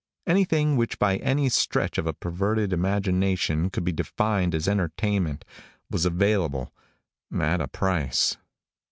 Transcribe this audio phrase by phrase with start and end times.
[0.25, 5.45] Anything which by any stretch of a perverted imagination could be defined as entertainment
[5.91, 6.73] was available
[7.39, 8.35] at a price.